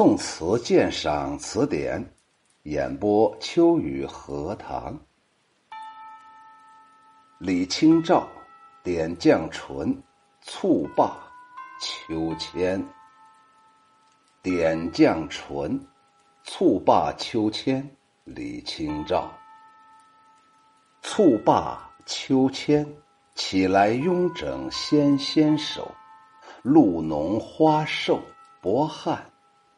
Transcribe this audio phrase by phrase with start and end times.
[0.00, 2.02] 宋词鉴赏词典，
[2.62, 4.98] 演播秋雨荷塘。
[7.38, 8.26] 李清照
[8.82, 10.02] 点绛唇，
[10.40, 11.14] 蹴罢
[11.82, 12.82] 秋千。
[14.42, 15.78] 点绛唇，
[16.44, 17.86] 蹴罢秋千。
[18.24, 19.30] 李清照。
[21.02, 22.90] 蹴罢秋千，
[23.34, 25.94] 起来慵整纤纤手，
[26.62, 28.18] 露浓花瘦
[28.62, 29.29] 薄汗。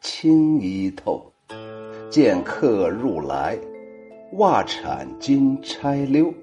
[0.02, 1.32] 青衣透，
[2.10, 3.56] 见客入来，
[4.32, 6.34] 袜铲金钗溜，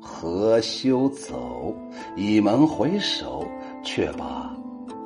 [0.00, 1.72] 何羞走？
[2.16, 3.46] 倚门回首，
[3.84, 4.52] 却把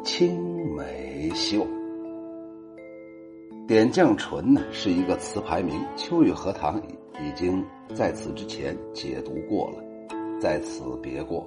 [0.02, 1.66] 青梅嗅。
[3.66, 6.80] 点绛唇呢，是一个词牌名，秋雨荷塘
[7.20, 7.62] 已经
[7.95, 9.84] 在此之前解读过了，
[10.40, 11.46] 在此别过。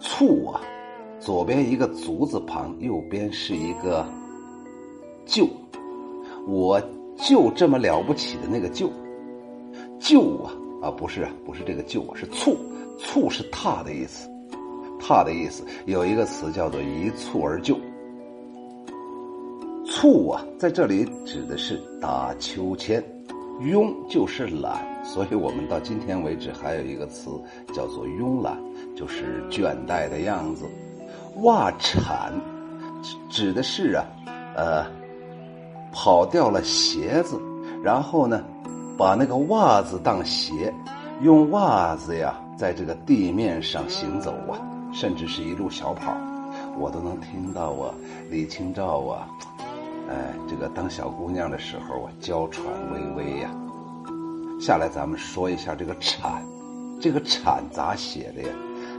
[0.00, 0.62] 醋啊，
[1.20, 4.08] 左边一个足字旁，右边是一个。
[5.26, 5.46] 就，
[6.46, 6.80] 我
[7.18, 8.88] 就这么了不起的那个就，
[9.98, 12.56] 就啊啊不是啊不是这个就啊是蹴，
[12.98, 14.28] 蹴是踏的意思，
[15.00, 17.76] 踏的意思有一个词叫做一蹴而就，
[19.84, 23.02] 蹴啊在这里指的是打秋千，
[23.60, 27.30] 慵就是懒，所以我们到今天为止还有一个词
[27.74, 28.56] 叫做慵懒，
[28.94, 30.64] 就是倦怠的样子，
[31.42, 32.32] 袜铲
[33.28, 34.06] 指的是啊
[34.54, 34.95] 呃。
[35.92, 37.40] 跑掉了鞋子，
[37.82, 38.42] 然后呢，
[38.96, 40.72] 把那个袜子当鞋，
[41.22, 44.58] 用袜子呀，在这个地面上行走啊，
[44.92, 46.16] 甚至是一路小跑，
[46.78, 47.94] 我都能听到啊，
[48.30, 49.28] 李清照啊，
[50.08, 53.50] 哎，这个当小姑娘的时候啊，娇喘微微呀。
[54.58, 56.42] 下来咱们说一下这个铲，
[56.98, 58.48] 这个铲咋写的呀？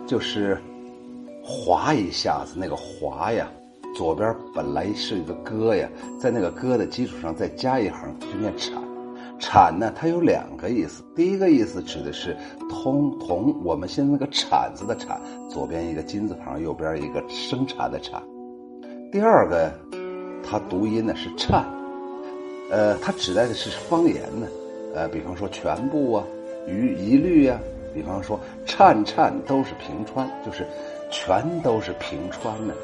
[0.05, 0.61] 就是
[1.43, 3.47] 划一下子，那个划呀。
[3.97, 8.79] 左边本来是一个戈呀，在那个戈的基础上再加一横，就念铲。
[9.39, 11.03] 铲呢，它有两个意思。
[11.15, 12.37] 第一个意思指的是
[12.69, 18.21] 通同我们现在那个铲子的铲，左边一个金字旁，右边一个生产的产。
[19.11, 19.73] 第二个，
[20.47, 21.65] 它读音呢是颤，
[22.69, 24.45] 呃，它指代的是方言呢，
[24.93, 26.23] 呃，比方说全部啊，
[26.67, 27.59] 于一律呀，
[27.95, 30.67] 比方说颤颤都是平川，就是
[31.09, 32.75] 全都是平川呢。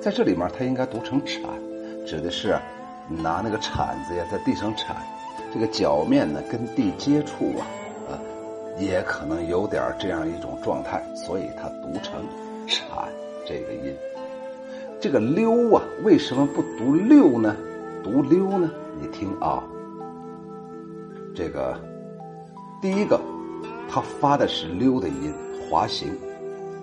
[0.00, 1.42] 在这里面，它应该读成铲，
[2.06, 2.56] 指的是
[3.08, 4.96] 拿那个铲子呀，在地上铲，
[5.52, 7.66] 这个脚面呢跟地接触啊，
[8.08, 8.14] 啊，
[8.78, 12.24] 也可能有点这样一种状态，所以它读成
[12.66, 12.86] 铲
[13.44, 13.94] 这个音。
[15.00, 17.56] 这个溜啊，为什么不读溜呢？
[18.04, 18.70] 读溜呢？
[19.00, 19.62] 你听啊，
[21.34, 21.76] 这个
[22.80, 23.20] 第一个，
[23.88, 25.34] 它发的是溜的音，
[25.68, 26.16] 滑行，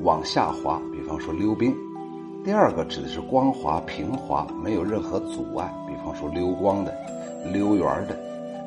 [0.02, 1.74] 往下滑，比方说溜冰。
[2.46, 6.96] 第二个指的是光滑平滑，没有任何阻碍，比方说溜光的、
[7.52, 8.16] 溜圆的。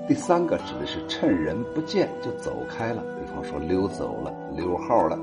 [0.08, 5.16] 第三个指的是趁人不见就走开了，比方说溜走了、溜号了。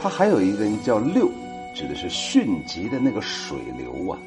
[0.00, 1.28] 它还有一个叫溜，
[1.74, 4.18] 指的是迅疾的那个水流啊，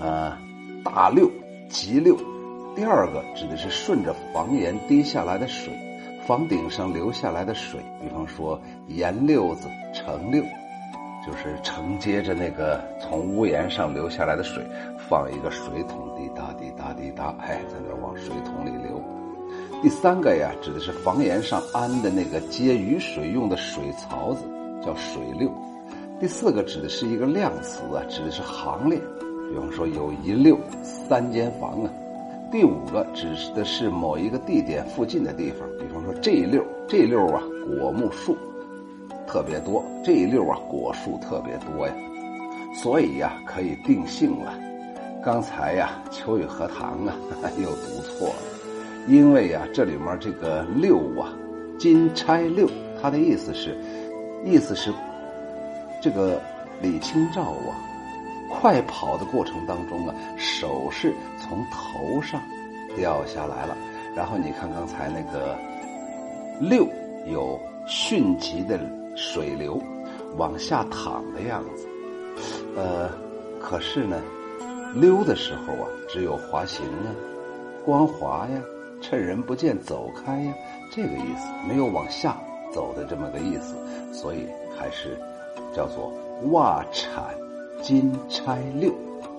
[0.00, 0.38] 呃，
[0.82, 1.30] 大溜、
[1.68, 2.16] 急溜。
[2.74, 5.70] 第二个指的是顺着房檐滴下来的水，
[6.26, 10.42] 房顶上流下来的水，比方说盐溜子、橙溜。
[11.26, 14.62] 就是承接着那个从屋檐上流下来的水，
[14.96, 19.02] 放一个水桶，滴答滴答滴答，哎，在那往水桶里流。
[19.82, 24.44] 第三个呀，指的是房檐上安的那个接雨水用的水槽子，
[24.80, 25.52] 叫水溜。
[26.20, 28.98] 第四个指的是一个量词啊，指的是行列，
[29.50, 31.90] 比方说有一溜三间房啊。
[32.52, 38.36] 第五个指的是某一个地点附近的地方，比方说这一溜这一溜啊，果木树。
[39.26, 41.92] 特别多，这一溜啊，果树特别多呀，
[42.74, 44.54] 所以呀，可以定性了。
[45.22, 47.14] 刚才呀，秋雨荷塘啊，
[47.58, 48.36] 又读错了，
[49.08, 51.32] 因为呀，这里面这个六啊，
[51.78, 52.68] 金钗六，
[53.02, 53.76] 它的意思是，
[54.44, 54.92] 意思是，
[56.00, 56.40] 这个
[56.80, 57.74] 李清照啊，
[58.48, 61.12] 快跑的过程当中啊，首饰
[61.42, 62.40] 从头上
[62.94, 63.76] 掉下来了，
[64.14, 65.56] 然后你看刚才那个
[66.60, 66.86] 六
[67.26, 68.78] 有迅疾的。
[69.16, 69.82] 水流
[70.36, 71.88] 往下淌的样子，
[72.76, 73.10] 呃，
[73.58, 74.20] 可是呢，
[74.94, 77.08] 溜的时候啊，只有滑行啊，
[77.84, 78.62] 光滑呀，
[79.00, 80.54] 趁人不见走开呀，
[80.90, 82.36] 这个意思，没有往下
[82.70, 83.74] 走的这么个意思，
[84.12, 84.46] 所以
[84.78, 85.18] 还是
[85.74, 86.12] 叫做
[86.52, 87.34] 袜铲
[87.82, 88.92] 金钗溜，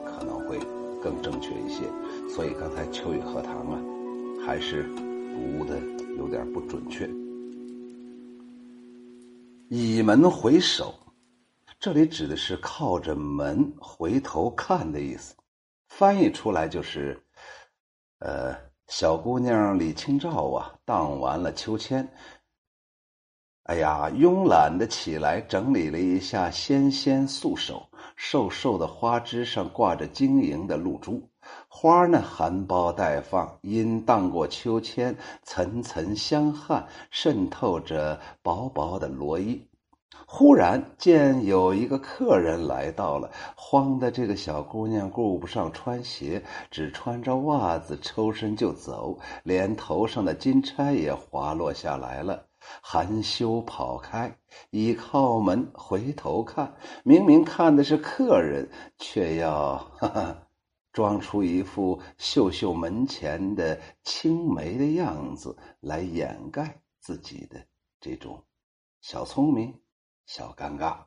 [0.03, 0.57] 可能会
[1.03, 1.83] 更正确一些。
[2.33, 3.79] 所以刚才秋雨荷塘啊，
[4.43, 5.79] 还是读的
[6.17, 7.07] 有点不准确。
[9.69, 10.95] 倚门回首，
[11.77, 15.35] 这里指的是靠着门回头看的意思。
[15.89, 17.21] 翻译出来就是，
[18.19, 18.55] 呃，
[18.87, 22.07] 小姑娘李清照啊，荡完了秋千。
[23.63, 31.29] 哎呀，慵懒的起来，整理了一下纤纤素手，瘦瘦的花枝上挂着晶莹的露珠，
[31.67, 39.67] 花儿呢含苞待放，因荡过秋千，层层香汗渗透着薄薄的罗衣。
[40.29, 52.43] 忽然见有一个客人来到了，慌的这个小姑娘顾不上穿鞋，只穿着袜子抽身就走，连头上的金钗也滑落下来了。
[52.81, 54.35] 含羞跑开，
[54.71, 56.73] 倚靠门回头看，
[57.03, 60.35] 明明看的是客人，却要哈哈
[60.97, 67.63] 装出一副秀秀门前的青梅的样子来掩盖自己的
[67.99, 68.43] 这种
[69.01, 69.79] 小聪明、
[70.25, 71.05] 小尴尬。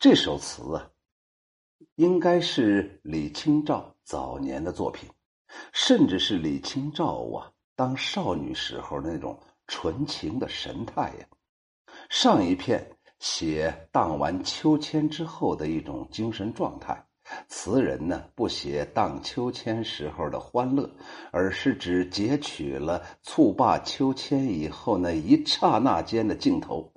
[0.00, 0.90] 这首词啊，
[1.94, 5.08] 应该是李清照早年的作品，
[5.72, 7.52] 甚至是李清照啊。
[7.76, 11.28] 当少女时候那种纯情的神态呀，
[12.08, 17.00] 上一片写荡完秋千之后的一种精神状态。
[17.46, 20.90] 词人呢不写荡秋千时候的欢乐，
[21.30, 26.92] 而是只截取了蹴罢秋千以后那一刹那间的镜头。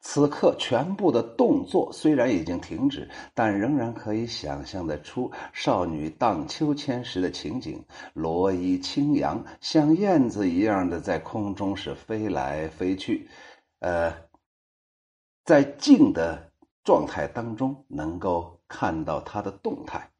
[0.00, 7.84] 此刻，全部的动作虽然已经停止，但仍然可以想象得出少女荡秋千时的情景：
[8.14, 13.28] 罗衣轻扬，像燕子一样的在空中是飞来飞去。
[13.80, 14.10] 呃，
[15.46, 16.50] 在静的
[16.82, 20.10] 状态当中，能够看到她的动态。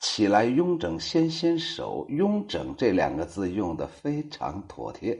[0.00, 5.18] 起来雍整纤纤手，雍整这两个字用的非常妥帖。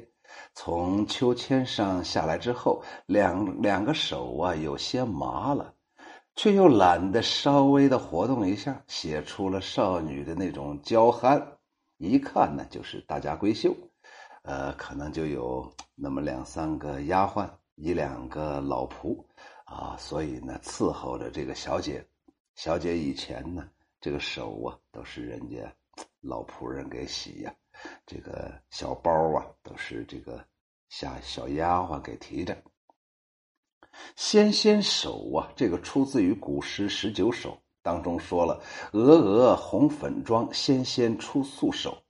[0.52, 5.72] 从秋千上下来之后，两两个手啊有些麻了，
[6.34, 11.54] 却又懒得稍微的活动一下，写出了少女的那种娇憨。
[11.96, 13.74] 一看呢，就是大家闺秀，
[14.42, 19.22] 呃，可能就有那么两三个丫鬟，一两个老仆，
[19.64, 22.04] 啊，所以呢，伺候着这个小姐。
[22.54, 23.68] 小姐以前呢，
[24.00, 25.56] 这个手啊，都是人家
[26.20, 27.54] 老仆人给洗呀。
[28.06, 30.42] 这个小包啊，都是这个
[30.88, 32.56] 下小丫鬟给提着。
[34.16, 38.62] 纤纤手啊，这个出自于古诗十九首当中说了
[38.92, 42.02] ：“娥娥红粉妆，纤纤出素手。”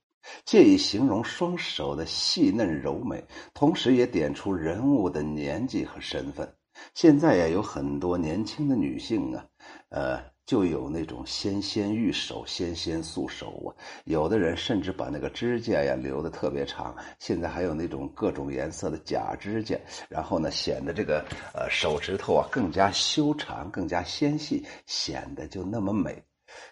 [0.44, 3.24] 借以形容双手的细嫩柔美，
[3.54, 6.48] 同时也点出人物的年纪和身份。
[6.94, 9.44] 现在呀，有很多年轻的女性啊，
[9.88, 10.36] 呃。
[10.46, 13.74] 就有那种纤纤玉手、纤纤素手啊！
[14.04, 16.94] 有的人甚至把那个指甲呀留的特别长。
[17.18, 19.76] 现在还有那种各种颜色的假指甲，
[20.08, 21.18] 然后呢，显得这个
[21.52, 26.22] 呃手指头啊更加修长、更加纤细，显得就那么美。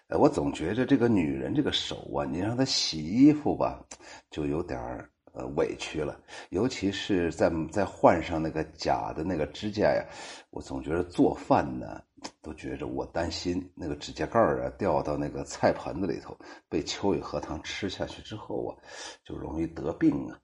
[0.07, 3.83] 呃，我总觉着这个女人这个手啊，你让她洗衣服吧，
[4.29, 5.09] 就有点儿。
[5.37, 6.17] 呃，委屈了，
[6.51, 10.01] 尤其是在再换上那个假的那个指甲呀，
[10.49, 12.01] 我总觉得做饭呢，
[12.41, 18.79] 都觉着我担心那个指甲盖啊掉到那个菜盆子里头，被秋雨荷塘吃下去之后啊，
[19.25, 20.39] 就容易得病啊。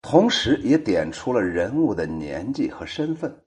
[0.00, 3.44] 同时也点出了人物的年纪和身份，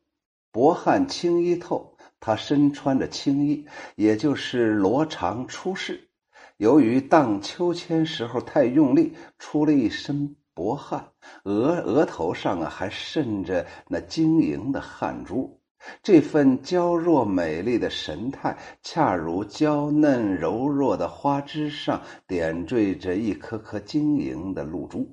[0.51, 3.65] 薄汗青衣透，他身穿着青衣，
[3.95, 6.09] 也就是罗裳出世。
[6.57, 11.09] 由于荡秋千时候太用力，出了一身薄汗，
[11.43, 15.61] 额额头上啊还渗着那晶莹的汗珠。
[16.01, 25.07] 这份娇弱美丽的神态，恰如娇嫩柔弱的花枝上点缀着一颗颗晶莹的露珠。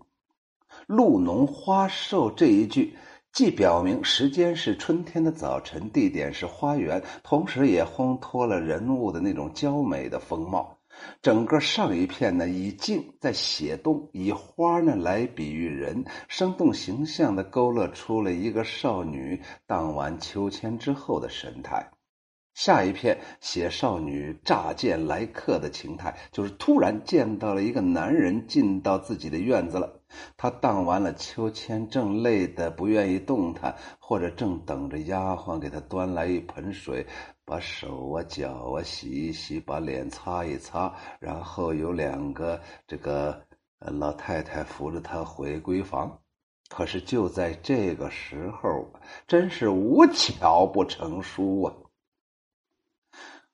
[0.86, 2.96] 露浓花瘦这一句，
[3.34, 10.78] 既表明时间是春天的早晨，地点是花园，同时也烘托了人物的那种娇美的风貌。
[11.20, 21.90] 整个上一片呢，以静在写动，以花呢来比喻人，生动形象的勾勒出了一个少女荡完秋千之后的神态。
[22.54, 30.00] 下一篇写少女乍见来客的情态，就是突然见到了一个男人进到自己的院子了。
[30.36, 37.04] 她荡完了秋千，正累得不愿意动弹，或者正等着丫鬟给她端来一盆水。
[37.46, 43.38] 把手啊、脚啊洗一洗，把脸擦一擦，然后有两个这个
[43.80, 46.20] 老太太扶着他回闺房。
[46.70, 48.90] 可是就在这个时候，
[49.26, 51.74] 真是无巧不成书啊！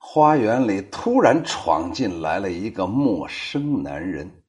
[0.03, 4.43] 花园里突然闯进来了一个陌生男人，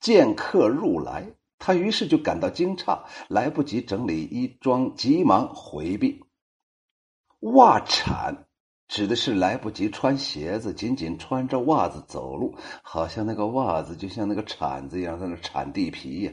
[0.00, 1.26] 见客入来，
[1.58, 6.22] 他于是就感到惊诧，来不及整理衣装，急忙回避。
[7.40, 8.46] 袜铲
[8.86, 16.32] 指的是来不及穿鞋子，仅仅穿着袜子走路，好像那个袜子就像那个铲子一样在那铲地皮呀。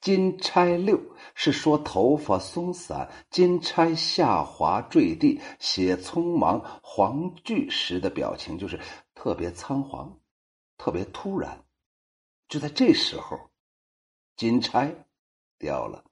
[0.00, 1.00] 金钗六
[1.34, 8.78] 是说头发松散，金钗下滑坠地，写匆忙黄句时的表情，就是
[9.14, 10.18] 特别仓皇，
[10.76, 11.64] 特别突然。
[12.48, 13.38] 就在这时候，
[14.36, 14.94] 金钗
[15.58, 16.04] 掉了。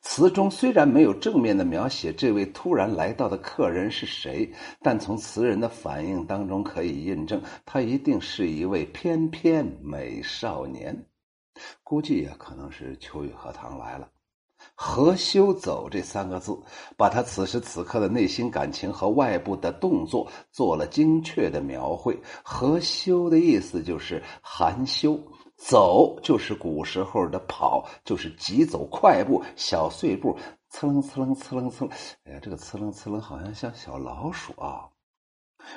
[0.00, 11.06] 词中虽然没有正面的描写这位突然来到的客人是谁，但从词人的反应当中可以印证，他一定是一位翩翩美少年。
[11.82, 14.08] 估计也可能是秋雨荷塘来了。
[14.74, 16.58] 何修走这三个字，
[16.96, 22.18] 把他此时此刻的内心感情和外部的动作做了精确的描绘。
[22.42, 25.20] 何修的意思就是含羞，
[25.56, 30.36] 走就是古时候的跑，就是急走快步、小碎步，
[30.72, 31.88] 呲楞呲楞呲楞呲。
[32.24, 34.88] 哎呀，这个呲楞呲楞好像像小老鼠啊。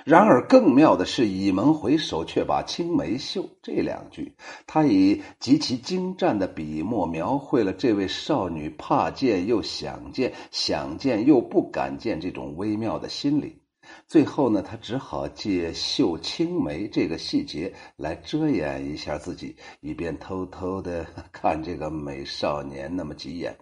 [0.05, 4.33] 然而，更妙的是“倚门回首，却把青梅嗅”这两句，
[4.65, 13.61] 他以极其精湛的笔墨描绘了这位少女怕见又想见、想见又不敢见这种微妙的心理。
[14.07, 23.57] 最后呢，他只好借嗅青梅这个细节来遮掩一下自己，以便偷偷的看这个美少年那么几眼。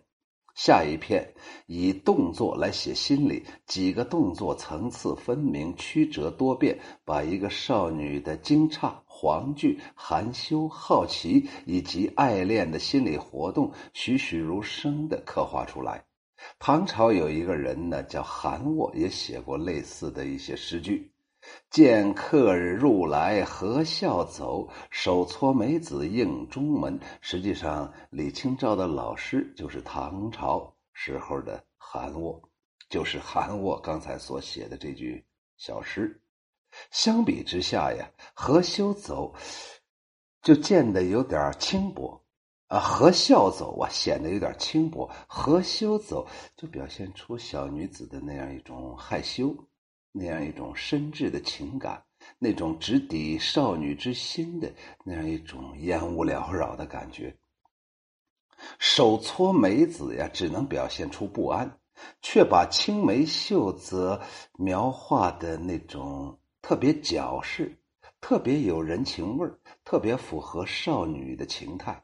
[0.58, 1.24] 下一篇
[1.68, 16.04] 以动作来写心理，几个动作层次分明、曲折多变，把一个少女的惊诧、惶惧、含羞、好奇以及爱恋的心理活动栩栩如生地刻画出来。
[16.58, 21.12] 唐朝有一个人呢，叫韩沃，也写过类似的一些诗句。
[21.70, 27.00] 见客入来何笑走，手搓梅子应中门。
[27.22, 32.42] 实际上，李清照的老师就是唐朝时候的韩沃，
[32.89, 35.25] 就是韩沃刚才所写的这句
[35.58, 36.22] 小诗。
[36.92, 39.34] 相比之下呀，何修走
[40.42, 42.22] 就见得有点轻薄，
[42.68, 49.56] 啊，何笑走啊显得有点轻薄，何修走就表现出小女子的那样一种害羞。
[50.18, 52.04] 那样一种深挚的情感，
[52.40, 54.72] 那种直抵少女之心的
[55.04, 57.36] 那样一种烟雾缭绕的感觉。
[58.80, 61.80] 手搓梅子呀，只能表现出不安，
[62.22, 64.20] 却把青梅秀则
[64.58, 67.78] 描画的那种特别矫饰，
[68.20, 69.48] 特别有人情味，
[69.84, 72.04] 特别符合少女的情态。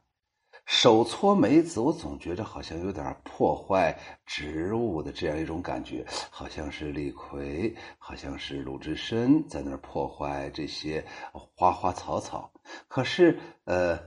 [0.65, 12.51] 手搓梅子，我总觉着好像有点破坏植物的这样一种感觉，好像是李逵，好像是鲁智深在那儿破坏这些花花草草。
[12.87, 13.99] 可是，呃，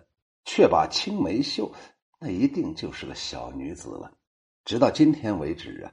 [0.44, 1.70] 却把青梅嗅，
[2.18, 4.10] 那一定就是个小女子了。
[4.64, 5.92] 直到今天为止啊，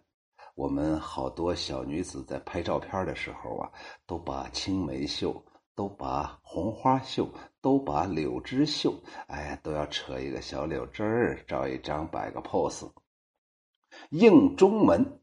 [0.55, 3.69] 我们好多小女子在拍照片的时候啊，
[4.07, 5.43] 都把青梅嗅。
[5.75, 7.29] 都把红花绣，
[7.61, 8.93] 都把柳枝绣，
[9.27, 12.89] 哎，都要扯一个小柳枝儿，照一张，摆个 pose。
[14.09, 15.19] 应中门，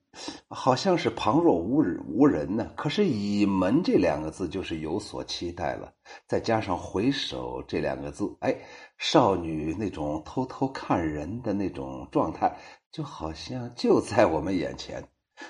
[0.49, 2.71] 好像是旁若无人无人呢。
[2.77, 5.93] 可是倚门这两个字就是有所期待了，
[6.27, 8.57] 再加上回首这两个字，哎，
[8.97, 12.57] 少女那种偷偷看人的那种状态，
[12.93, 15.05] 就好像就在我们眼前。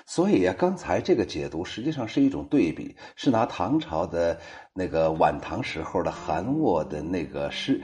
[0.05, 4.39] 所以啊，刚才这个解读实际上是一种对比，是拿唐朝的
[4.73, 7.81] 那个晚唐时候的韩沃的那个诗，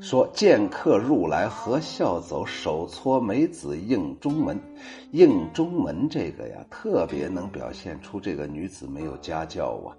[0.00, 4.60] 说见客入来何笑走，手搓梅子应中门。
[5.12, 9.96] 应中门这个呀，特别能表现出这个女子没有家教啊。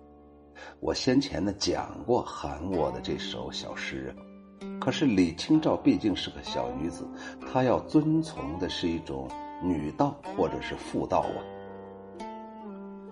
[0.79, 4.17] 我先前呢讲过韩沃的这首小诗啊，
[4.79, 7.07] 可是李清照毕竟是个小女子，
[7.51, 9.27] 她要遵从的是一种。
[9.61, 11.39] 女道或者是妇道啊，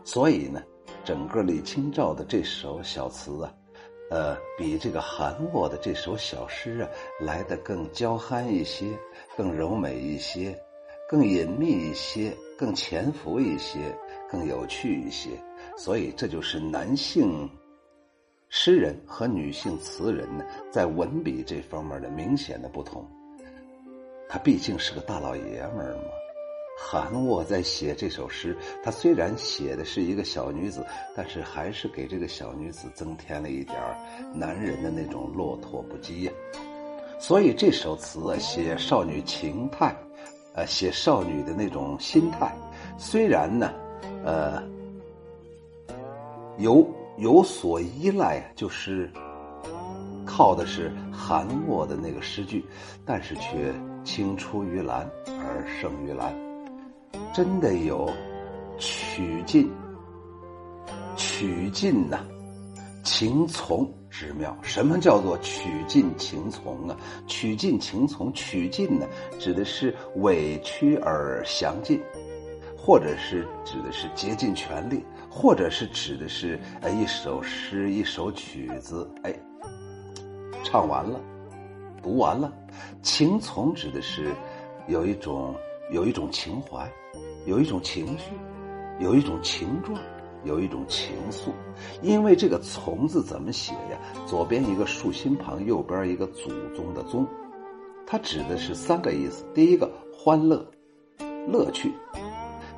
[0.04, 0.62] 所以呢，
[1.04, 3.54] 整个李清照的这首小词啊，
[4.12, 8.88] 呃，比这个韩沃的这首小诗啊来的更娇憨一些，
[9.36, 10.56] 更柔美一些，
[11.10, 13.80] 更隐秘一些，更潜伏一些，
[14.30, 15.32] 更有趣一些。
[15.78, 17.50] 所以这就是男性
[18.50, 23.06] 诗人和女性词人呢在文笔这方面的明显的不同。
[24.30, 26.25] 他毕竟是个大老爷们儿嘛。
[26.78, 33.78] 韩沃在写这首诗，他虽然写的是一个小女子，但是还是给这个小女子增添了一点
[34.34, 36.32] 男人的那种落拓不羁呀。
[37.18, 39.96] 所以这首词啊，写少女情态，
[40.54, 42.54] 呃，写少女的那种心态，
[42.98, 43.74] 虽然呢，
[44.24, 44.62] 呃，
[46.58, 46.86] 有
[47.18, 49.10] 有所依赖，就是
[50.26, 52.66] 靠的是韩沃的那个诗句，
[53.06, 56.45] 但是却青出于蓝而胜于蓝。
[57.36, 58.10] 真的有
[58.78, 59.70] 曲尽，
[61.18, 62.26] 曲尽呐，
[63.04, 64.58] 情从之妙。
[64.62, 66.96] 什么叫做曲尽情从啊？
[67.28, 69.06] 曲尽情从，曲尽呢，
[69.38, 72.02] 指的是委屈而详尽，
[72.78, 79.36] 或者是指的是竭尽全力，或者是指的是哎一首诗、一首曲子，哎，
[80.64, 81.20] 唱完了，
[82.02, 82.50] 读完了。
[83.02, 84.32] 情从指的是
[84.88, 85.54] 有一种
[85.92, 86.92] 有一种情怀，
[87.46, 88.32] 有一种情绪。
[88.98, 90.00] 有一种情状，
[90.46, 91.50] 有一种情愫，
[92.02, 94.00] 因为这个“从”字怎么写呀？
[94.26, 97.28] 左边一个竖心旁，右边一个祖宗的“宗”，
[98.08, 100.66] 它指的是三个意思：第一个欢乐、
[101.46, 101.90] 乐趣；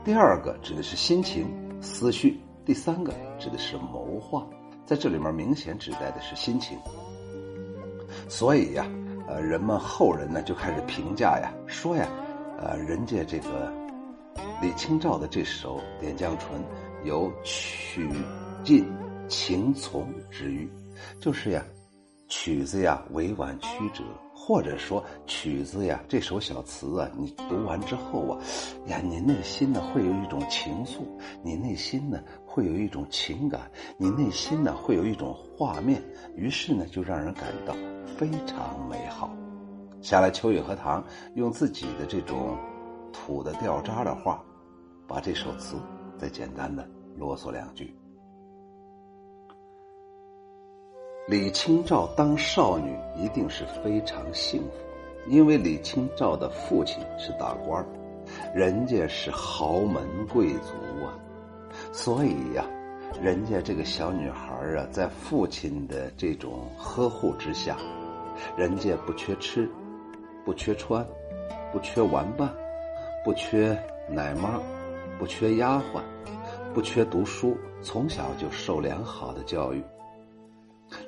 [0.03, 1.45] 第二个指的是心情、
[1.79, 2.31] 思绪；
[2.65, 4.43] 第三个指的是谋划。
[4.83, 6.75] 在这里面明显指代的是心情。
[8.27, 8.89] 所以呀，
[9.27, 12.07] 呃，人们后人呢就开始评价呀，说呀，
[12.57, 13.71] 呃，人家这个。
[14.61, 16.59] 李清照的这首《点绛唇》
[17.03, 18.09] 有曲
[18.63, 18.85] 尽
[19.27, 20.67] 情从之誉，
[21.19, 21.63] 就是呀，
[22.27, 28.41] 曲子呀委婉曲折，或者说曲子呀这首小词啊，你读完之后啊，
[28.87, 31.01] 呀，你内心呢会有一种情愫，
[31.43, 36.01] 你内心呢会有一种情感，你内心呢会有一种画面，
[36.35, 37.75] 于是呢就让人感到
[38.17, 39.31] 非常美好。
[40.01, 41.03] 下来，秋雨荷塘
[41.35, 42.57] 用自己的这种
[43.11, 44.43] 土的掉渣的话。
[45.09, 45.77] 把这首词
[46.17, 46.85] 再简单的
[47.15, 47.95] 啰嗦两句。
[51.29, 54.69] 李清照当少女一定是非常幸福，
[55.29, 57.85] 因为李清照的父亲是大官
[58.53, 60.73] 人家是豪门贵族
[61.05, 61.17] 啊，
[61.93, 62.65] 所以呀，
[63.21, 67.77] 人家这个小女孩啊，在父亲的这种呵护之下，
[68.57, 69.69] 人家不缺吃，
[70.47, 71.05] 不缺穿，
[71.73, 72.49] 不缺玩伴，
[73.21, 73.77] 不缺
[74.07, 74.57] 奶妈。
[75.19, 76.01] 不缺丫鬟，
[76.75, 79.83] 不缺读书，从小就受良好的教育。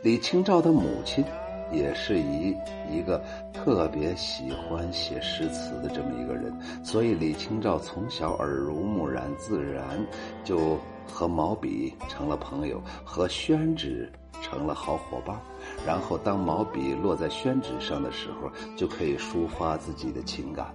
[0.02, 1.24] 李清照的母亲
[1.72, 2.50] 也是一
[2.92, 3.24] 一个
[3.54, 6.52] 特别喜欢写诗词的这么一个人，
[6.84, 10.04] 所以李清照从小耳濡目染，自然
[10.44, 10.76] 就
[11.08, 15.40] 和毛笔成了朋友，和宣纸成了好伙伴。
[15.86, 20.74] 然后，当毛笔落在宣纸上的时候，就可以抒发自己的情感。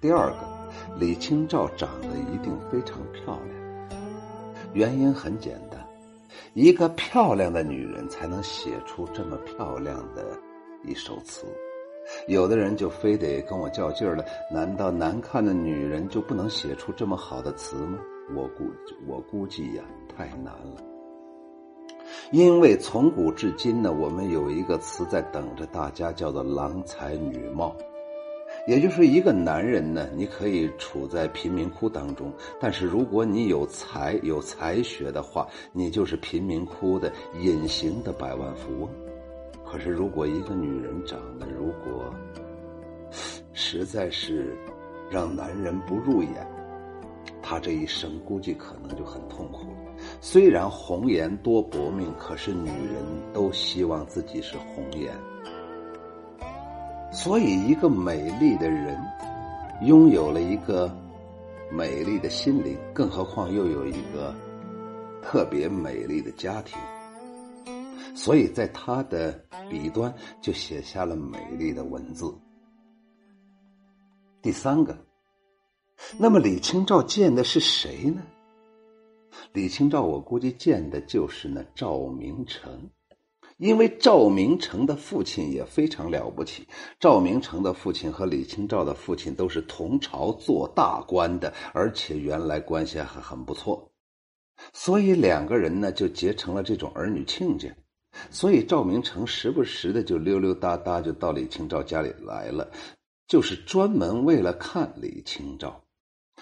[0.00, 0.58] 第二个。
[0.98, 3.98] 李清照长得一定非常漂亮，
[4.74, 5.84] 原因很简单，
[6.54, 10.38] 一个漂亮的女人才能写出这么漂亮的
[10.84, 11.46] 一首词。
[12.26, 17.98] 有的人就非得跟我较劲了，难道难看的女人就不能写出这么好的词吗？
[18.36, 18.64] 我估
[19.06, 19.82] 我估计呀，
[20.14, 20.87] 太难了。
[22.30, 27.74] 因为从古至今呢，我们有一个词在等着大家，叫做郎才女貌。
[28.66, 38.88] 也就是一个男人呢，你可以处在贫民窟当中，但是如果你有才有才学的话，你就是贫民窟的隐形的百万富翁。
[39.64, 42.12] 可是如果一个女人长得如果
[43.52, 44.56] 实在是
[45.10, 46.46] 让男人不入眼，
[47.42, 49.87] 她这一生估计可能就很痛苦了。
[50.20, 55.12] 虽然红颜多薄命，可是女人都希望自己是红颜。
[57.12, 59.00] 所以，一个美丽的人，
[59.82, 60.94] 拥有了一个
[61.70, 64.34] 美丽的心灵，更何况又有一个
[65.22, 66.78] 特别美丽的家庭。
[68.14, 69.32] 所以在他的
[69.70, 72.32] 笔端就写下了美丽的文字。
[74.42, 74.96] 第三个，
[76.18, 78.22] 那么李清照见的是谁呢？
[79.52, 82.90] 李清照，我估计见的就是那赵明诚。
[83.56, 86.68] 因为赵明诚的父亲也非常了不起，
[87.00, 93.90] 赵明诚的父亲和李清照的父亲都是同朝做大官的，而且原来关系还很不错，
[94.72, 97.68] 所以两个人呢就结成了这种儿女亲家。
[98.30, 102.70] 所以赵明诚时不时的就溜溜达达就到李清照家里来了，
[103.26, 105.82] 就是专门为了看李清照。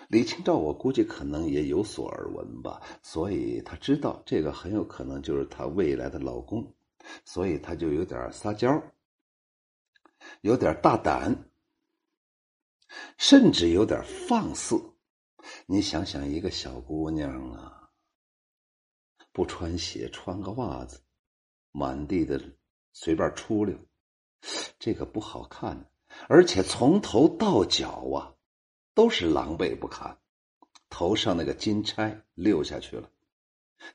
[0.09, 6.73] 李清照我估计可能也有所耳闻吧，所以他知道这个很有可能就是他未来的老公。
[7.25, 8.83] 所以他就有点撒娇，
[10.40, 11.33] 有点大胆，
[13.16, 14.75] 甚至有点放肆。
[15.66, 17.90] 你想想，一个小姑娘啊，
[19.31, 20.99] 不穿鞋，穿个袜子，
[21.71, 22.42] 满地的
[22.92, 23.79] 随便出溜，
[24.77, 25.88] 这个不好看。
[26.29, 28.35] 而且从头到脚啊，
[28.96, 30.16] 都是狼狈不堪。
[30.88, 33.11] 头上那个金钗溜下去了，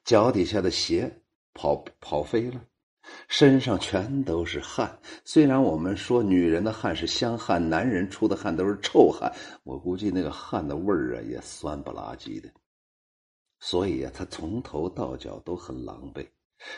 [0.03, 1.11] 脚底下的鞋
[1.53, 2.63] 跑跑飞了。
[3.27, 4.99] 身上全都是汗。
[5.25, 9.33] 虽然我们说女人的汗是香汗，男人出的汗都是臭汗，
[9.63, 12.47] 我估计那个汗的味儿啊也酸不拉几的。
[13.59, 16.27] 所以啊，他从头到脚都很狼狈。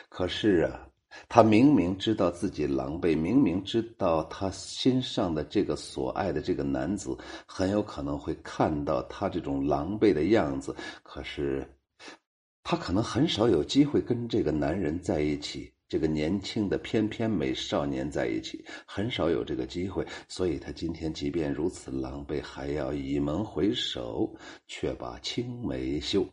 [0.07, 0.87] 可是啊，
[1.27, 11.67] 他明明知道自己狼狈，明明知道他心上的这个所爱的这个男子很有可能会看到他这种狼狈的样子，可是
[12.63, 15.71] 他可能很少有机会跟这个男人在一起。
[15.89, 24.33] 这个年轻的翩翩美少年在一起很少有这个机会，所以他今天即便如此狼狈，还要倚门回首，
[24.65, 26.25] 却把青梅嗅。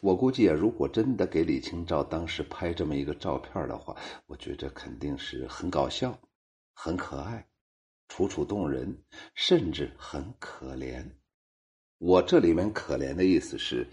[0.00, 6.18] 我估计啊，如果真的给李清照当时拍这么一个照片的话，我觉着肯定是很搞笑、
[6.74, 7.48] 很可爱、
[8.08, 11.04] 楚楚动人，甚至很可怜。
[11.98, 13.88] 我这里面可怜的意思是，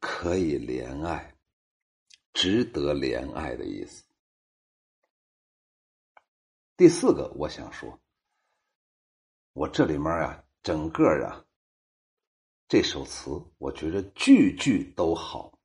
[0.00, 1.32] 可以怜爱。
[2.32, 4.02] 值得怜爱的意思。
[6.76, 8.00] 第四个，我想说，
[9.52, 11.43] 我这里面啊，整个啊，
[12.74, 15.56] 这首词，我觉得句句都好，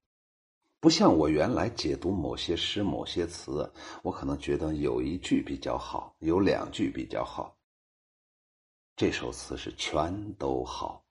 [0.80, 7.58] 不像我原来解读某些诗、某些词，我可能觉得有一句比较好，有两句比较好。
[8.96, 11.04] 这首词是全都好，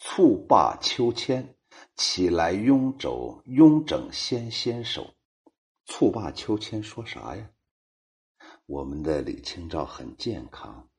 [0.00, 1.56] 蹴罢秋千。
[1.96, 5.14] 起来拥肘，拥整纤纤手，
[5.86, 7.50] 蹴罢秋千，说啥呀？
[8.66, 10.90] 我们的李清照很健康，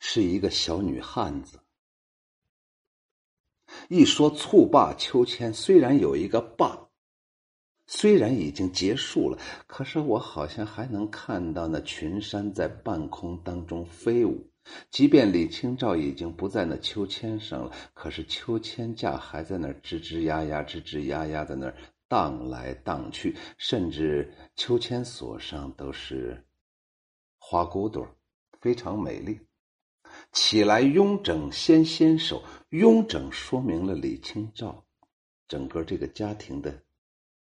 [0.00, 1.63] 是一个小女汉子。
[3.88, 6.88] 一说蹴罢秋千，虽然有一个罢，
[7.86, 14.46] 虽然已经结束了，可是我好像还能看到那群山在半空当中飞舞。
[14.90, 21.70] 即便李清照已经不在那秋千上了，可是秋千架还在那吱吱呀呀、吱吱呀呀在那
[22.08, 26.42] 荡来荡去，甚至秋千索上都是
[27.38, 28.08] 花骨朵
[28.62, 29.38] 非常美丽。
[30.34, 34.84] 起来雍整先先手，雍整说明了李清照
[35.46, 36.76] 整个这个家庭的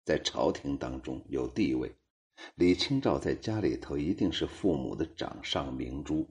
[0.06, 1.92] 在朝廷当中有地位。
[2.54, 6.28] 李清照在家里头一定是父母的掌上明珠。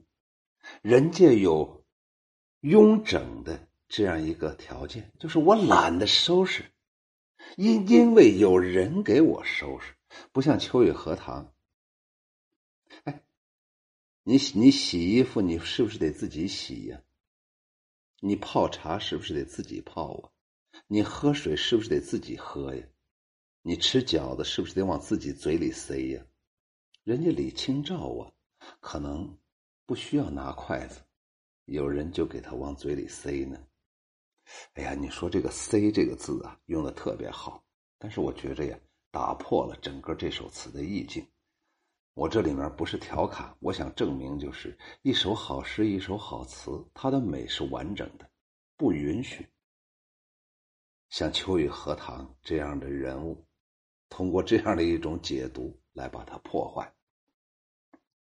[0.81, 1.83] 人家有
[2.61, 6.63] 雍整的这样一个条件，就是我懒得收拾，
[7.57, 9.93] 因因为有人给我收拾，
[10.31, 11.51] 不像秋雨荷塘。
[14.27, 16.99] 你洗你洗衣服，你是不是得自己洗呀？
[18.21, 20.31] 你泡茶是不是得自己泡啊？
[20.87, 22.87] 你喝水是不是得自己喝呀？
[23.61, 26.25] 你吃饺子是不是得往自己嘴里塞呀？
[27.03, 28.33] 人家李清照啊，
[28.79, 29.37] 可能。
[29.85, 30.99] 不需要拿筷子，
[31.65, 33.67] 有人就给他往嘴里塞呢。
[34.73, 37.63] 哎呀，你说这个“塞”这个字啊，用的特别好，
[37.99, 38.79] 但是我觉着呀，
[39.11, 41.23] 打破了整个这首词的意境。
[42.15, 48.27] 我这里面不是调侃，我想证明，就是一首好诗，一首好词，它的美是完整的，
[48.77, 49.45] 不允许
[51.09, 53.45] 像秋雨荷塘这样的人物，
[54.09, 56.91] 通过这样的一种解读来把它破坏。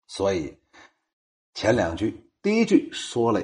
[0.06, 0.54] 所以。
[1.54, 3.42] 前两句，第一句说了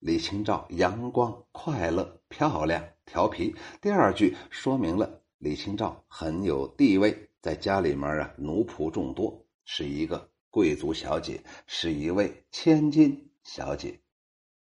[0.00, 9.41] 李清照阳光、快乐、漂亮、调皮；第二句说明了李清照很有地位，在家里面啊，奴仆众多，
[9.74, 13.98] 是一个贵族小姐，是一位千金小姐。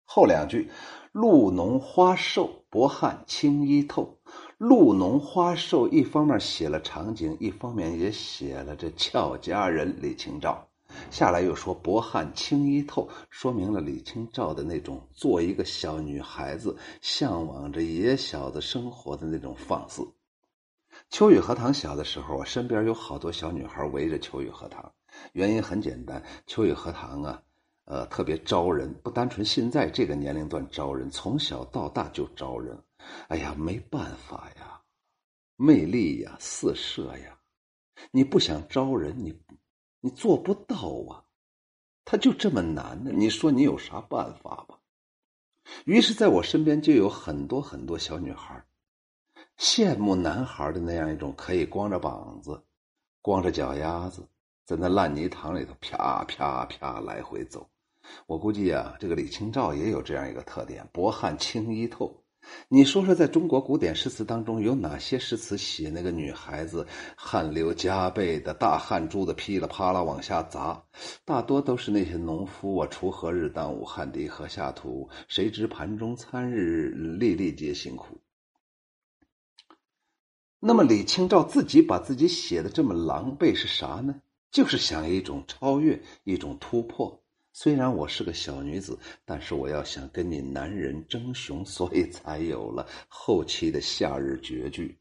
[0.03, 0.69] 后两句，
[1.13, 4.19] 露浓花瘦，薄汗轻衣透。
[4.57, 10.67] 露浓花瘦，一方面写了场景，一方面也写了这俏佳人李清照。
[11.09, 20.05] 下来又说薄汗轻衣透，说明了李清照的那种做一个小女孩子向往着野小子生活的那种放肆。
[21.09, 24.91] 秋雨荷塘小的时候我，身边有好多小女孩围着秋雨荷塘，
[25.33, 27.43] 原因很简单，秋雨荷塘啊，
[27.85, 32.77] 呃，特别招人，不单纯现在这个年龄段招人，从小到大就招人。
[33.27, 34.81] 哎呀，没办法呀，
[35.55, 37.37] 魅力呀，四射呀，
[38.11, 39.37] 你不想招人，你。
[39.99, 40.75] 你做不到
[41.09, 41.25] 啊，
[42.05, 43.11] 他就这么难呢？
[43.11, 44.77] 你说你有啥办法吧？
[45.85, 48.63] 于是，在我身边就有很多很多小女孩，
[49.57, 52.63] 羡慕男孩的那样一种可以光着膀子、
[53.23, 54.25] 光着脚丫子，
[54.67, 57.69] 在那烂泥塘里头啪啪啪来回走。
[58.25, 62.21] 我估计啊，这个李清照也有这样一个特点：薄汗轻衣透。
[62.67, 70.83] 你说说，在中国古典诗词当中，有哪些诗词写那个女孩子汗流浃背的大汗珠子噼里啪啦往下砸？
[71.23, 78.19] 大多都是那些农夫啊，锄禾日当午，汗滴禾下土，谁知盘中餐日，粒粒皆辛苦。
[80.59, 84.15] 那么李清照自己把自己写的这么狼狈是啥呢？
[84.57, 87.23] 就是想一种超越，一种突破。
[87.53, 94.97] 虽然我是个小女子，但是我要想跟你男人争雄，所以才有了后期的夏日绝句。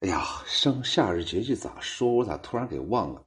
[0.00, 2.12] 哎呀，生夏日绝句咋说？
[2.12, 3.26] 我咋突然给忘了？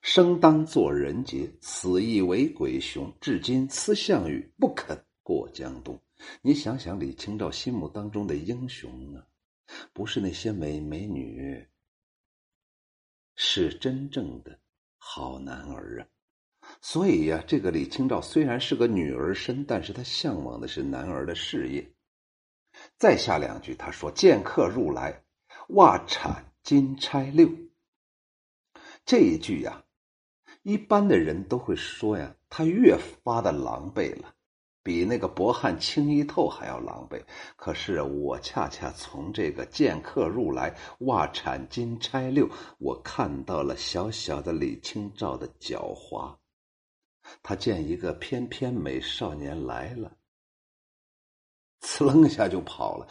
[0.00, 3.12] 生当作人杰，死亦为鬼雄。
[3.20, 6.00] 至今思项羽，不肯过江东。
[6.40, 9.22] 你想想，李清照心目当中的英雄呢？
[9.92, 11.66] 不是那些美美女，
[13.36, 14.58] 是真正的
[14.98, 16.06] 好男儿啊！
[16.80, 21.92] 所以呀，这个李清照虽然是个女儿身，但是她向往的是男儿的事业。
[22.98, 25.22] 再下两句，他说：“剑客入来。”
[25.68, 27.48] 袜铲金钗六，
[29.06, 29.82] 这一句呀，
[30.62, 34.33] 一般的人都会说呀，他越发的狼狈了，
[34.84, 37.20] 比那个薄汗轻衣透还要狼狈。
[37.56, 46.36] 可是我恰恰从这个剑客入来，袜铲金钗六，我看到了小小的李清照的狡猾。
[47.42, 50.12] 他见一个翩翩美少年来了，
[51.80, 53.08] 呲楞一下就跑了。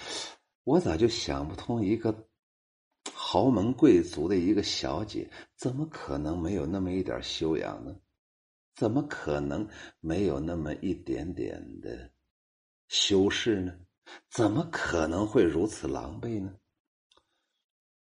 [0.64, 2.16] 我咋就想不通一个？
[3.12, 7.96] 豪门贵族的一个小姐，怎么可能没有那么一点修养呢？
[8.76, 9.68] 怎么可能
[10.00, 12.12] 没有那么一点点的
[12.88, 13.74] 修饰呢？
[14.30, 16.54] 怎么可能会如此狼狈呢？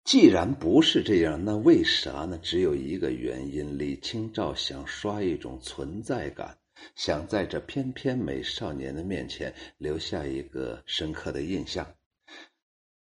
[0.04, 2.38] 既然不是这样，那为啥呢？
[2.38, 6.58] 只有一个原因：李清照想刷一种存在感，
[6.96, 11.86] 想在这翩翩美少年的面前留下一个深刻的印象。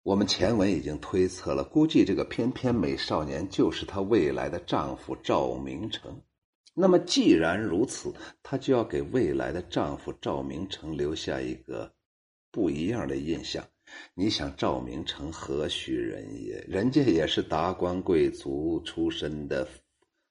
[0.02, 6.20] 我们前文已经推测了，估计这个翩翩美少年就是她未来的丈夫赵明诚。
[6.74, 11.92] 那么既然如此，她就要给未来的丈夫赵明诚留下一个
[12.50, 13.62] 不一样的印象。
[14.14, 16.64] 你想，赵明诚何许人也？
[16.66, 19.68] 人家也是达官贵族出身的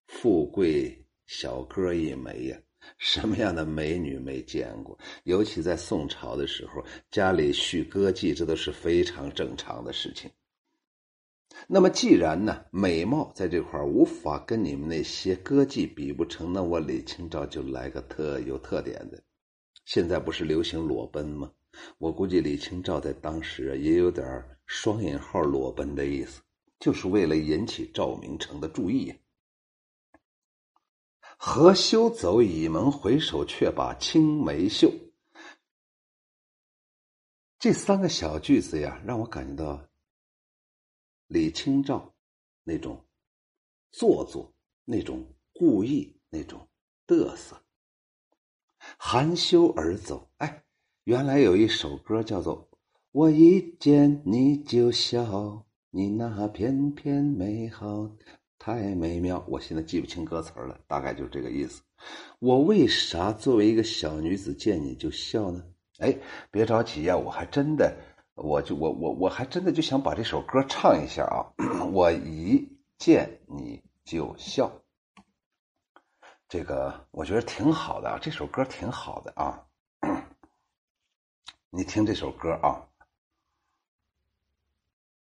[0.08, 2.58] 富贵小哥一枚呀。
[2.98, 4.98] 什么样的美女没见过？
[5.26, 10.28] 尤其在宋朝的时候，家里续歌妓，这都是非常正常的事情。
[11.68, 19.22] 那么，既然呢美貌在这块无法跟你们那些歌妓比不成，那我李清照就来个特有特点的。
[19.86, 21.52] 现在不是流行裸奔吗？
[21.98, 26.42] 我估计李清照在当时也有点双引号裸奔的意思，
[26.80, 29.14] 就是为了引起赵明诚的注意。
[31.38, 34.92] 何休走倚门回首，却把青梅嗅。
[37.58, 39.88] 这三个小句子呀，让我感觉到
[41.32, 42.14] 李清照
[42.62, 43.02] 那种
[43.90, 46.68] 做作、那种故意、那种
[47.08, 47.56] 嘚瑟。
[48.98, 50.66] 含羞而走，哎，
[51.06, 52.70] 原来有一首歌叫做
[53.14, 55.24] 《我一见你就笑》，
[55.90, 58.12] 你那翩翩美好。
[58.60, 61.82] 太美妙，我现在记不清歌词了，大概就是这个意思。
[62.40, 65.64] 我为啥作为一个小女子见你就笑呢？
[66.00, 66.20] 哎，
[66.52, 67.96] 别着急呀，我还真的，
[68.36, 71.52] 我就我我我还真的就想把这首歌唱一下啊！
[71.92, 74.72] 我一见你就笑，
[76.48, 79.68] 这个我觉得挺好的啊，这首歌挺好的啊。
[81.70, 82.88] 你听这首歌啊，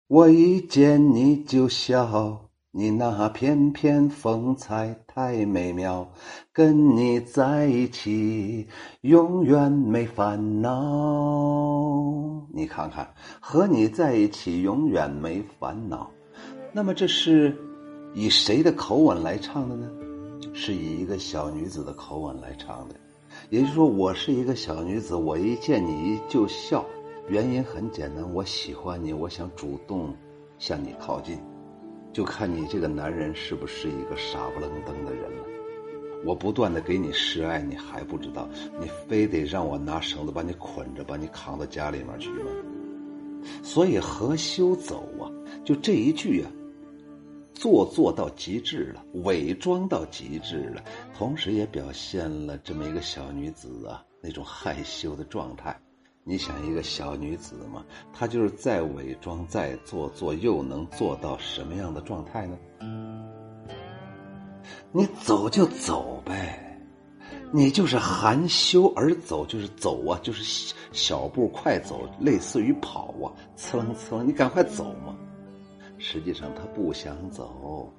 [0.06, 2.49] 我一见你就笑。
[2.72, 6.08] 你那翩翩风采太美妙，
[6.52, 8.68] 跟你在一起
[9.00, 10.70] 永远没烦恼。
[12.54, 16.08] 你看看，和你在一起永远没烦恼。
[16.72, 17.56] 那么这是
[18.14, 19.90] 以谁的口吻来唱的呢？
[20.52, 22.94] 是以一个小女子的口吻来唱的。
[23.48, 26.84] 也就是说，我是一个小女子，我一见你就笑，
[27.28, 30.14] 原因很简单，我喜欢你，我想主动
[30.56, 31.36] 向你靠近。
[32.12, 35.44] 就看你这个男人是不是一个傻不愣登的人了。
[36.24, 42.50] 我不断的给你示爱，你还不知道，你非得让我拿绳子把你捆着，把你扛到家里面去吗？
[43.62, 45.30] 所以何羞走啊？
[45.64, 46.50] 就这一句啊，
[47.54, 50.84] 做作到极致了，伪装到极致了，
[51.16, 55.80] 同时也表现了这么一个小女子啊那种害羞的状态。
[56.30, 62.56] 你想一个小女子嘛，她就是再伪装、再做作，又能做到什么样的状态呢？
[64.92, 66.80] 你走就走呗，
[67.50, 75.16] 你就是含羞而走，就是走啊，就是小步快走，类似于跑啊，呲楞呲楞，你赶快走嘛。
[75.98, 77.92] 实际上他不想走，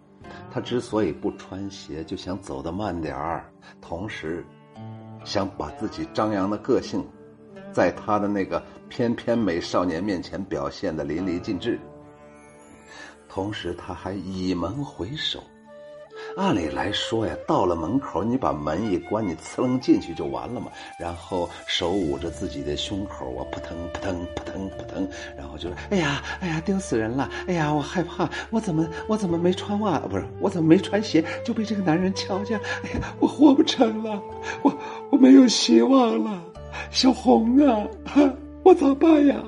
[0.50, 4.46] 他之所以不穿鞋，就想走得慢点儿，同时
[5.26, 7.06] 想把自己张扬的个性。
[7.71, 11.79] 在他的那个翩翩美少年面前表现的淋漓尽致。
[13.29, 15.41] 同时，他还倚门回首。
[16.38, 20.67] 按理来说呀，到了门口，你把门一关，你呲楞进去就完了嘛。
[20.99, 27.29] 然后手捂着自己的胸口，我扑腾扑腾扑腾扑腾，然后就说：“哎呀，哎呀，丢死人了！
[27.47, 29.99] 哎呀，我害怕，我怎么我怎么没穿袜？
[29.99, 32.60] 不是，我怎么没穿鞋就被这个男人瞧见？
[32.84, 34.21] 哎呀，我活不成了，
[34.62, 34.77] 我
[35.10, 36.43] 我没有希望了。
[36.89, 37.88] 小红啊，
[38.63, 39.43] 我咋办呀？”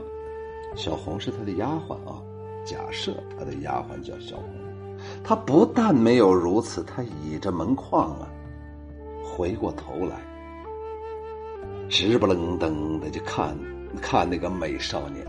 [0.76, 2.22] 小红是他的丫鬟啊，
[2.66, 4.46] 假设他的丫鬟叫小红。
[5.24, 8.28] 他不但没有如此，他倚着门框啊，
[9.24, 10.18] 回过头来，
[11.90, 13.58] 直不愣登的就看
[14.02, 15.26] 看那个美少年。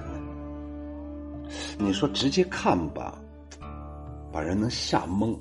[1.77, 3.19] 你说直接看吧，
[4.33, 5.37] 把人能吓懵。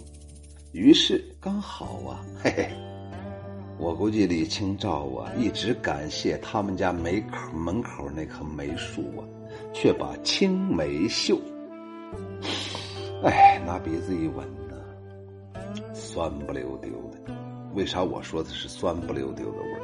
[0.72, 2.70] 于是刚好啊，嘿嘿，
[3.84, 9.28] 我估计李清照啊，一直感谢他们家门口门口那棵梅树啊，
[9.74, 11.38] 却把青梅嗅。
[13.26, 14.78] 哎，拿鼻子一闻呢，
[15.94, 17.20] 酸不溜丢的。
[17.74, 19.82] 为啥我说的是酸不溜丢的味儿？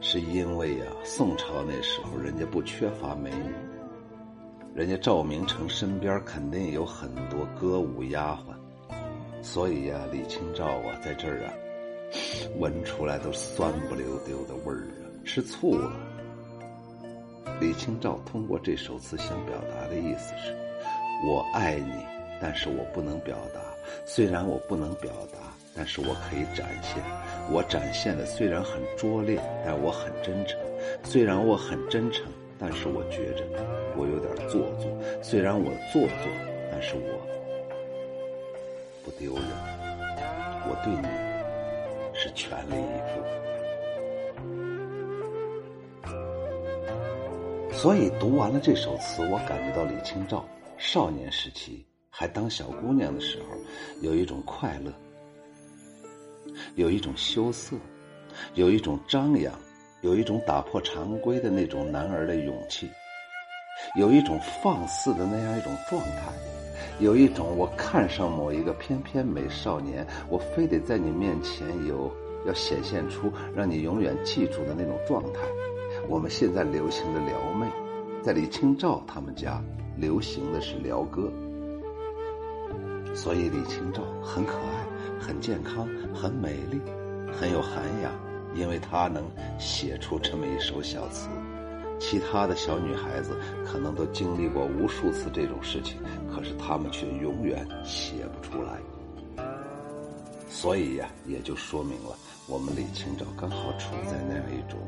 [0.00, 3.54] 是因为呀，宋朝那时候人家不缺乏美女，
[4.74, 11.54] 人家赵明诚身边肯定有很多歌舞丫鬟，所以呀，李清照啊，在这儿啊，
[12.58, 15.92] 闻出来都酸不溜丢的味儿啊，吃醋了。
[17.60, 20.54] 李清照通过这首词想表达的意思是：
[21.26, 21.92] 我爱你。
[22.38, 23.60] 但是我不能表达，
[24.04, 25.38] 虽然我不能表达，
[25.74, 27.02] 但是我可以展现。
[27.50, 30.60] 我展现的虽然很拙劣，但我很真诚。
[31.02, 32.26] 虽然我很真诚，
[32.58, 33.42] 但是我觉着
[33.96, 34.86] 我有点做作。
[35.22, 36.30] 虽然我做作，
[36.70, 37.18] 但是我
[39.02, 39.44] 不丢人。
[40.68, 41.08] 我对你
[42.16, 43.22] 是全力以赴。
[47.72, 50.44] 所以读完了这首词，我感觉到李清照
[50.78, 51.86] 少年时期。
[52.18, 53.48] 还当小姑娘的时候，
[54.00, 54.90] 有一种快乐，
[56.74, 57.76] 有一种羞涩，
[58.54, 59.52] 有一种张扬，
[60.00, 62.88] 有一种打破常规的那种男儿的勇气，
[63.98, 66.32] 有一种放肆的那样一种状态，
[66.98, 72.10] 有一种我看上某一个翩翩美少年，我非得在你面前有
[72.46, 75.40] 要显现出让你永远记住的那种状态。
[76.08, 77.66] 我们现在流行的撩妹，
[78.22, 79.62] 在李清照他们家
[79.96, 81.30] 流行的是撩哥。
[83.14, 86.80] 所以李清照很可爱，很健康，很美丽，
[87.32, 88.12] 很有涵养，
[88.54, 89.22] 因为她能
[89.58, 91.28] 写出这么一首小词。
[91.98, 95.98] 其他的小女孩子可能都经历过无数次这种事情，
[96.32, 98.80] 可是她们却永远写不出来。
[100.48, 104.78] 所以呀，也就说明了我们李清照刚好处在那样一种。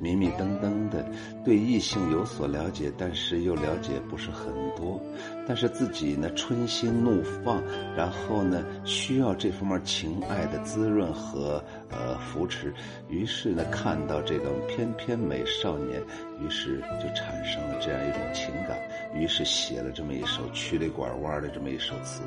[0.00, 1.04] 迷迷瞪瞪的，
[1.44, 5.00] 对异性有所了解，但是又了解不是很多。
[5.48, 7.62] 但是自己呢，春心怒放，
[7.96, 12.74] 然后呢，需要这方面情爱的滋润和呃扶持。
[13.08, 16.02] 于是呢，看到这个翩翩美少年，
[16.40, 18.78] 于是就产生了这样一种情感，
[19.14, 22.22] 于是写了这么一首曲里拐弯的这么一首词。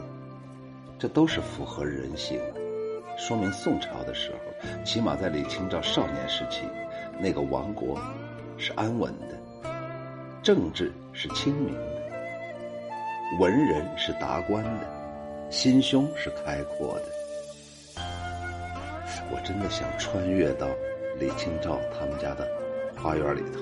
[0.97, 2.59] 这都是符合人性的，
[3.17, 6.63] 说明宋朝的时候，起码在李清照少年时期。
[7.21, 7.99] 那个王国
[8.57, 9.69] 是安稳的，
[10.41, 17.05] 政治是清明的，文人是达观的，心胸是开阔的。
[19.31, 20.65] 我真的想穿越到
[21.19, 22.47] 李清照他们家的
[22.95, 23.59] 花园里头，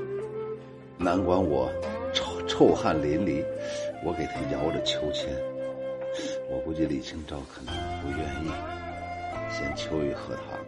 [0.98, 1.72] 难管我
[2.13, 3.43] 臭臭汗淋漓，
[4.06, 5.28] 我给他摇着秋千。
[6.50, 8.52] 我估计李清照可能不愿意，
[9.50, 10.60] 嫌秋雨荷塘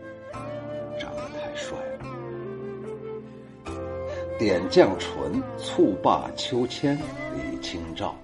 [4.39, 6.97] 点绛唇，蹴罢秋千，
[7.36, 8.15] 李清照。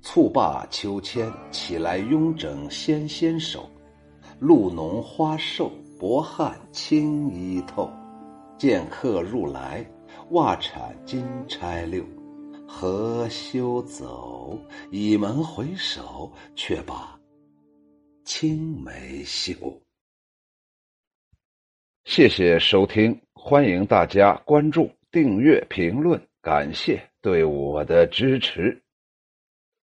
[0.00, 3.68] 蹴罢秋千，起来慵整纤纤手。
[4.38, 7.90] 露浓花瘦，薄汗轻衣透。
[8.56, 9.84] 见客入来，
[10.30, 12.04] 袜铲金钗溜。
[12.64, 14.56] 何羞走？
[14.92, 17.18] 倚门回首，却把
[18.24, 19.56] 青梅嗅。
[22.04, 24.88] 谢谢收听，欢迎大家关注。
[25.10, 28.82] 订阅、评论，感谢对我的支持。